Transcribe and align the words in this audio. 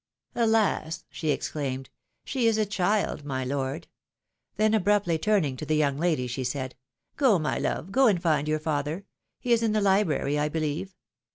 "Alas!" 0.33 1.05
she 1.11 1.29
exclaimed, 1.29 1.87
"she 2.25 2.47
is 2.47 2.57
a 2.57 2.65
child, 2.65 3.23
my 3.23 3.45
lord!" 3.45 3.87
Then 4.57 4.73
abruptly 4.73 5.19
turning 5.19 5.55
to 5.57 5.65
the 5.67 5.75
young 5.75 5.99
lady, 5.99 6.25
she 6.25 6.43
said," 6.43 6.73
Go, 7.17 7.37
my 7.37 7.59
love, 7.59 7.91
go 7.91 8.07
and 8.07 8.19
find 8.19 8.47
your 8.47 8.57
father; 8.57 9.05
he 9.39 9.53
is 9.53 9.61
in 9.61 9.73
the 9.73 9.79
library, 9.79 10.39
I 10.39 10.49
believe. 10.49 10.95